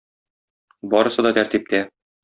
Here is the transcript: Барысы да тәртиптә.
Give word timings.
Барысы 0.95 1.27
да 1.29 1.35
тәртиптә. 1.41 1.87